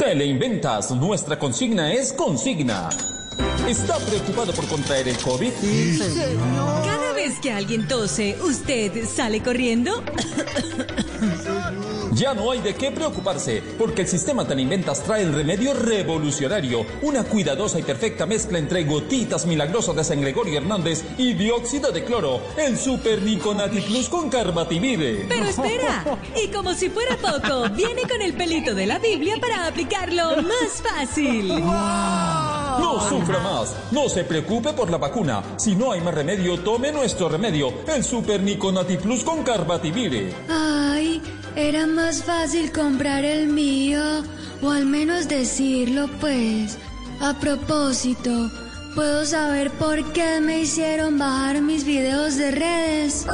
Teleinventas, 0.00 0.92
nuestra 0.92 1.38
consigna 1.38 1.92
es 1.92 2.14
consigna. 2.14 2.88
¿Está 3.68 3.98
preocupado 3.98 4.50
por 4.54 4.66
contraer 4.66 5.06
el 5.08 5.18
COVID? 5.18 5.52
Cada 6.86 7.12
vez 7.12 7.38
que 7.38 7.52
alguien 7.52 7.86
tose, 7.86 8.34
¿usted 8.42 9.04
sale 9.06 9.42
corriendo? 9.42 10.02
Ya 12.20 12.34
no 12.34 12.50
hay 12.50 12.60
de 12.60 12.74
qué 12.74 12.90
preocuparse, 12.90 13.62
porque 13.78 14.02
el 14.02 14.08
sistema 14.08 14.46
Teleinventas 14.46 15.02
trae 15.02 15.22
el 15.22 15.32
remedio 15.32 15.72
revolucionario, 15.72 16.84
una 17.00 17.24
cuidadosa 17.24 17.78
y 17.78 17.82
perfecta 17.82 18.26
mezcla 18.26 18.58
entre 18.58 18.84
gotitas 18.84 19.46
milagrosas 19.46 19.96
de 19.96 20.04
San 20.04 20.20
Gregorio 20.20 20.58
Hernández 20.58 21.02
y 21.16 21.32
dióxido 21.32 21.90
de 21.92 22.04
cloro, 22.04 22.42
el 22.58 22.76
Super 22.76 23.22
Niconati 23.22 23.80
Plus 23.80 24.10
con 24.10 24.28
Carbativide. 24.28 25.24
Pero 25.30 25.46
espera, 25.46 26.18
y 26.36 26.48
como 26.48 26.74
si 26.74 26.90
fuera 26.90 27.16
poco, 27.16 27.70
viene 27.70 28.02
con 28.02 28.20
el 28.20 28.34
pelito 28.34 28.74
de 28.74 28.84
la 28.84 28.98
Biblia 28.98 29.36
para 29.40 29.66
aplicarlo 29.66 30.42
más 30.42 30.82
fácil. 30.82 31.48
No 31.48 33.00
sufra 33.08 33.38
más, 33.38 33.74
no 33.92 34.10
se 34.10 34.24
preocupe 34.24 34.74
por 34.74 34.90
la 34.90 34.98
vacuna. 34.98 35.42
Si 35.56 35.74
no 35.74 35.92
hay 35.92 36.02
más 36.02 36.12
remedio, 36.12 36.60
tome 36.60 36.92
nuestro 36.92 37.30
remedio, 37.30 37.72
el 37.88 38.04
Super 38.04 38.42
Niconati 38.42 38.98
Plus 38.98 39.24
con 39.24 39.42
Carbativire. 39.42 40.34
Ay, 40.50 41.22
era 41.56 41.86
más 41.86 42.22
fácil 42.22 42.72
comprar 42.72 43.24
el 43.24 43.48
mío, 43.48 44.00
o 44.62 44.70
al 44.70 44.86
menos 44.86 45.28
decirlo, 45.28 46.08
pues. 46.20 46.78
A 47.20 47.38
propósito, 47.38 48.50
¿puedo 48.94 49.24
saber 49.26 49.70
por 49.72 50.12
qué 50.12 50.40
me 50.40 50.60
hicieron 50.60 51.18
bajar 51.18 51.60
mis 51.60 51.84
videos 51.84 52.36
de 52.36 52.50
redes? 52.50 53.26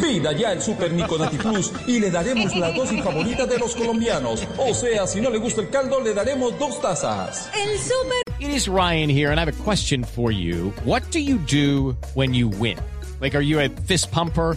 Pida 0.00 0.32
ya 0.32 0.52
el 0.52 0.60
Super 0.60 0.92
Niconati 0.92 1.36
Plus 1.36 1.72
y 1.86 2.00
le 2.00 2.10
daremos 2.10 2.54
la 2.56 2.72
dosis 2.72 3.02
favorita 3.02 3.46
de 3.46 3.58
los 3.58 3.74
colombianos. 3.74 4.46
O 4.58 4.74
sea, 4.74 5.06
si 5.06 5.20
no 5.20 5.30
le 5.30 5.38
gusta 5.38 5.62
el 5.62 5.70
caldo, 5.70 6.00
le 6.00 6.12
daremos 6.12 6.58
dos 6.58 6.80
tazas. 6.80 7.50
El 7.54 7.78
super 7.78 8.22
It 8.40 8.50
is 8.50 8.68
Ryan 8.68 9.10
here, 9.10 9.32
and 9.32 9.40
I 9.40 9.44
have 9.44 9.48
a 9.48 9.64
question 9.64 10.04
for 10.04 10.30
you. 10.30 10.72
What 10.84 11.02
do 11.10 11.18
you 11.18 11.38
do 11.38 11.96
when 12.14 12.34
you 12.34 12.48
win? 12.48 12.78
Like, 13.20 13.34
are 13.34 13.42
you 13.42 13.58
a 13.58 13.68
fist 13.68 14.12
pumper? 14.12 14.56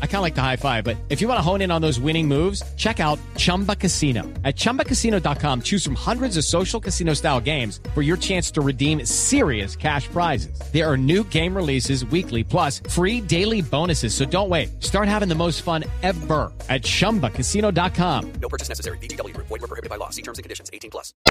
I 0.00 0.06
kind 0.06 0.16
of 0.16 0.22
like 0.22 0.34
the 0.34 0.42
high 0.42 0.56
five, 0.56 0.82
but 0.82 0.96
if 1.10 1.20
you 1.20 1.28
want 1.28 1.38
to 1.38 1.42
hone 1.42 1.60
in 1.60 1.70
on 1.70 1.82
those 1.82 2.00
winning 2.00 2.26
moves, 2.26 2.62
check 2.76 2.98
out 2.98 3.18
Chumba 3.36 3.76
Casino. 3.76 4.22
At 4.42 4.56
chumbacasino.com, 4.56 5.60
choose 5.60 5.84
from 5.84 5.94
hundreds 5.94 6.38
of 6.38 6.44
social 6.44 6.80
casino 6.80 7.12
style 7.12 7.40
games 7.40 7.80
for 7.94 8.00
your 8.00 8.16
chance 8.16 8.50
to 8.52 8.62
redeem 8.62 9.04
serious 9.04 9.76
cash 9.76 10.08
prizes. 10.08 10.58
There 10.72 10.90
are 10.90 10.96
new 10.96 11.22
game 11.24 11.54
releases 11.54 12.06
weekly, 12.06 12.42
plus 12.42 12.80
free 12.88 13.20
daily 13.20 13.60
bonuses. 13.60 14.14
So 14.14 14.24
don't 14.24 14.48
wait. 14.48 14.82
Start 14.82 15.08
having 15.08 15.28
the 15.28 15.34
most 15.34 15.60
fun 15.60 15.84
ever 16.02 16.50
at 16.70 16.82
chumbacasino.com. 16.82 18.32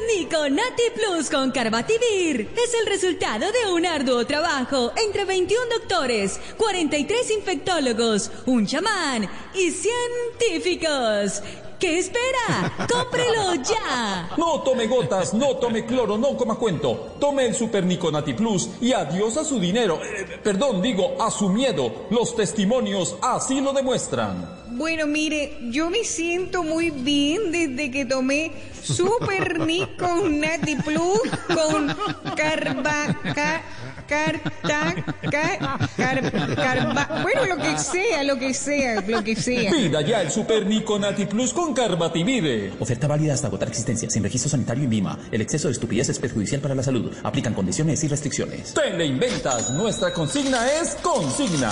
Niconati 0.08 0.84
Plus 0.94 1.30
con 1.30 1.52
Carbativir 1.52 2.42
es 2.56 2.74
el 2.80 2.86
resultado 2.86 3.52
de 3.52 3.74
un 3.74 3.86
arduo 3.86 4.26
trabajo 4.26 4.94
entre 5.04 5.26
21 5.26 5.62
doctores, 5.80 6.40
43 6.58 7.32
infectólogos, 7.32 8.32
un 8.46 8.55
chamán 8.64 9.28
y 9.54 9.72
científicos. 9.72 11.42
¿Qué 11.80 12.00
espera? 12.00 12.88
¡Cómprelo 12.90 13.56
ya! 13.56 14.30
No 14.38 14.62
tome 14.62 14.88
gotas, 14.88 15.34
no 15.34 15.58
tome 15.58 15.86
cloro, 15.86 16.18
no 16.18 16.38
coma 16.38 16.56
cuento. 16.56 17.16
Tome 17.20 17.46
el 17.46 17.54
Super 17.56 17.84
Niconati 17.86 18.34
Plus 18.34 18.70
y 18.82 18.94
adiós 18.94 19.36
a 19.38 19.44
su 19.44 19.60
dinero. 19.60 20.00
Eh, 20.02 20.40
perdón, 20.42 20.82
digo, 20.82 21.18
a 21.22 21.30
su 21.30 21.50
miedo. 21.50 22.08
Los 22.12 22.36
testimonios 22.36 23.18
así 23.22 23.60
lo 23.60 23.74
demuestran. 23.74 24.64
Bueno, 24.70 25.06
mire, 25.06 25.58
yo 25.70 25.90
me 25.90 26.04
siento 26.06 26.64
muy 26.64 26.92
bien 26.92 27.52
desde 27.52 27.92
que 27.92 28.06
tomé 28.06 28.52
Super 28.82 29.60
Nico 29.60 30.08
Nati 30.30 30.76
Plus 30.78 31.22
con 31.54 31.96
carba, 32.36 33.20
ca- 33.36 33.64
carta, 34.08 34.96
ca- 35.32 35.90
car- 35.98 36.56
carba, 36.56 37.22
bueno, 37.22 37.46
lo 37.46 37.58
que 37.62 37.78
sea, 37.78 38.24
lo 38.24 38.38
que 38.38 38.54
sea, 38.54 39.02
lo 39.08 39.24
que 39.24 39.36
sea. 39.36 39.72
Pida 39.72 40.02
ya 40.02 40.22
el 40.22 40.32
Super 40.32 40.66
Niconati 40.66 41.26
Plus 41.26 41.54
con 41.54 41.74
Carbativide. 41.74 42.74
Oferta 42.80 43.08
válida 43.08 43.34
hasta 43.34 43.48
agotar 43.48 43.68
existencia, 43.70 44.10
sin 44.10 44.24
registro 44.24 44.50
sanitario 44.50 44.84
en 44.84 44.90
Vima. 44.90 45.20
El 45.32 45.42
exceso 45.42 45.68
de 45.68 45.74
estupidez 45.74 46.10
es 46.10 46.20
perjudicial 46.20 46.62
para 46.62 46.76
la 46.76 46.84
salud. 46.84 47.12
Aplican 47.24 47.54
condiciones 47.54 48.04
y 48.04 48.08
restricciones. 48.08 48.74
Teleinventas, 48.74 49.72
nuestra 49.72 50.12
consigna 50.14 50.66
es 50.82 50.96
consigna. 51.02 51.72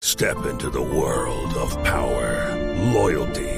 Step 0.00 0.36
into 0.50 0.68
the 0.70 0.80
world 0.80 1.54
of 1.56 1.76
power, 1.84 2.56
loyalty, 2.92 3.57